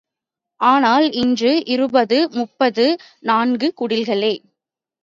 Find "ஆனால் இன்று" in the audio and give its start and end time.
0.59-1.65